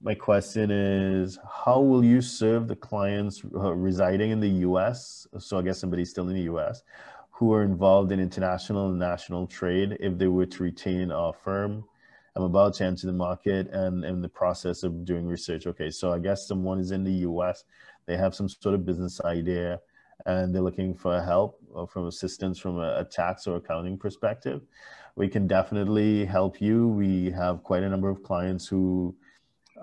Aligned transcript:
my 0.00 0.14
question 0.14 0.70
is 0.70 1.38
how 1.66 1.80
will 1.80 2.04
you 2.04 2.20
serve 2.20 2.68
the 2.68 2.76
clients 2.76 3.42
uh, 3.54 3.74
residing 3.74 4.30
in 4.30 4.40
the 4.40 4.48
US? 4.68 5.26
So 5.38 5.58
I 5.58 5.62
guess 5.62 5.78
somebody's 5.78 6.10
still 6.10 6.28
in 6.28 6.34
the 6.34 6.52
US 6.52 6.82
who 7.30 7.52
are 7.52 7.62
involved 7.62 8.12
in 8.12 8.20
international 8.20 8.90
and 8.90 8.98
national 8.98 9.46
trade 9.46 9.96
if 10.00 10.16
they 10.18 10.28
were 10.28 10.46
to 10.46 10.62
retain 10.62 11.10
our 11.10 11.32
firm. 11.32 11.84
I'm 12.36 12.44
about 12.44 12.74
to 12.74 12.84
enter 12.84 13.06
the 13.06 13.12
market 13.12 13.68
and 13.72 14.04
in 14.04 14.22
the 14.22 14.28
process 14.28 14.84
of 14.84 15.04
doing 15.04 15.26
research. 15.26 15.66
Okay, 15.66 15.90
so 15.90 16.12
I 16.12 16.20
guess 16.20 16.46
someone 16.46 16.78
is 16.78 16.92
in 16.92 17.02
the 17.02 17.26
US, 17.28 17.64
they 18.06 18.16
have 18.16 18.34
some 18.34 18.48
sort 18.48 18.74
of 18.76 18.86
business 18.86 19.20
idea 19.22 19.80
and 20.26 20.54
they're 20.54 20.62
looking 20.62 20.94
for 20.94 21.20
help 21.20 21.60
or 21.72 21.88
from 21.88 22.06
assistance 22.06 22.58
from 22.58 22.78
a, 22.78 23.00
a 23.00 23.04
tax 23.04 23.48
or 23.48 23.56
accounting 23.56 23.98
perspective. 23.98 24.62
We 25.16 25.28
can 25.28 25.48
definitely 25.48 26.24
help 26.24 26.60
you. 26.60 26.86
We 26.88 27.30
have 27.32 27.64
quite 27.64 27.82
a 27.82 27.88
number 27.88 28.08
of 28.08 28.22
clients 28.22 28.68
who 28.68 29.16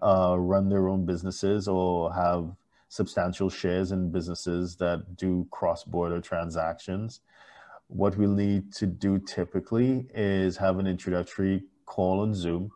uh, 0.01 0.35
run 0.37 0.69
their 0.69 0.87
own 0.87 1.05
businesses 1.05 1.67
or 1.67 2.13
have 2.13 2.51
substantial 2.89 3.49
shares 3.49 3.91
in 3.91 4.11
businesses 4.11 4.75
that 4.77 5.17
do 5.17 5.47
cross-border 5.51 6.21
transactions. 6.21 7.21
What 7.87 8.17
we'll 8.17 8.31
need 8.31 8.73
to 8.73 8.87
do 8.87 9.19
typically 9.19 10.07
is 10.13 10.57
have 10.57 10.79
an 10.79 10.87
introductory 10.87 11.63
call 11.85 12.21
on 12.21 12.33
Zoom, 12.33 12.71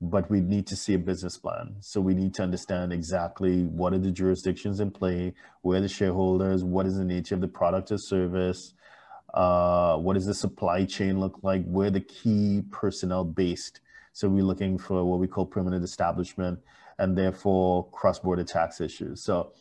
but 0.00 0.30
we 0.30 0.40
need 0.40 0.66
to 0.68 0.76
see 0.76 0.94
a 0.94 0.98
business 0.98 1.36
plan. 1.36 1.76
So 1.80 2.00
we 2.00 2.14
need 2.14 2.34
to 2.34 2.42
understand 2.42 2.92
exactly 2.92 3.64
what 3.64 3.92
are 3.92 3.98
the 3.98 4.10
jurisdictions 4.10 4.80
in 4.80 4.90
play, 4.90 5.34
where 5.62 5.80
the 5.80 5.88
shareholders, 5.88 6.64
what 6.64 6.86
is 6.86 6.96
the 6.96 7.04
nature 7.04 7.34
of 7.34 7.40
the 7.40 7.48
product 7.48 7.92
or 7.92 7.98
service, 7.98 8.74
uh, 9.34 9.96
what 9.96 10.14
does 10.14 10.26
the 10.26 10.34
supply 10.34 10.84
chain 10.84 11.20
look 11.20 11.38
like, 11.42 11.64
where 11.64 11.90
the 11.90 12.00
key 12.00 12.62
personnel 12.70 13.24
based. 13.24 13.80
So 14.18 14.28
we're 14.28 14.42
looking 14.42 14.78
for 14.78 15.04
what 15.04 15.20
we 15.20 15.28
call 15.28 15.46
permanent 15.46 15.84
establishment 15.84 16.58
and 16.98 17.16
therefore 17.16 17.88
cross-border 17.92 18.42
tax 18.42 18.80
issues. 18.80 19.22
So 19.22 19.52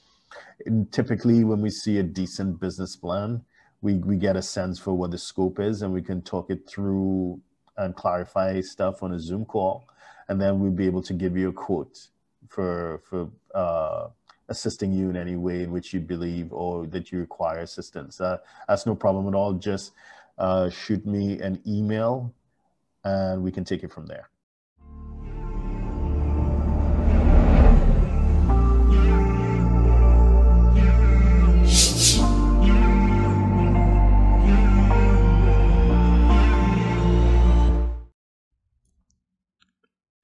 typically 0.89 1.43
when 1.43 1.61
we 1.61 1.69
see 1.69 1.99
a 1.99 2.03
decent 2.03 2.59
business 2.59 2.95
plan, 2.95 3.43
we, 3.81 3.97
we 3.97 4.15
get 4.15 4.35
a 4.35 4.41
sense 4.41 4.79
for 4.79 4.95
what 4.95 5.11
the 5.11 5.17
scope 5.19 5.59
is 5.59 5.83
and 5.83 5.93
we 5.93 6.01
can 6.01 6.23
talk 6.23 6.49
it 6.49 6.67
through 6.67 7.39
and 7.77 7.95
clarify 7.95 8.59
stuff 8.61 9.03
on 9.03 9.13
a 9.13 9.19
Zoom 9.19 9.45
call. 9.45 9.87
And 10.27 10.41
then 10.41 10.59
we'll 10.59 10.71
be 10.71 10.87
able 10.87 11.03
to 11.03 11.13
give 11.13 11.37
you 11.37 11.49
a 11.49 11.53
quote 11.53 12.07
for, 12.49 13.03
for 13.07 13.29
uh, 13.53 14.07
assisting 14.49 14.91
you 14.91 15.11
in 15.11 15.17
any 15.17 15.35
way 15.35 15.61
in 15.61 15.71
which 15.71 15.93
you 15.93 15.99
believe 15.99 16.51
or 16.51 16.87
that 16.87 17.11
you 17.11 17.19
require 17.19 17.59
assistance. 17.59 18.19
Uh, 18.19 18.39
that's 18.67 18.87
no 18.87 18.95
problem 18.95 19.27
at 19.27 19.35
all. 19.35 19.53
Just 19.53 19.91
uh, 20.39 20.71
shoot 20.71 21.05
me 21.05 21.39
an 21.41 21.61
email 21.67 22.33
and 23.03 23.43
we 23.43 23.51
can 23.51 23.63
take 23.63 23.83
it 23.83 23.91
from 23.91 24.07
there. 24.07 24.31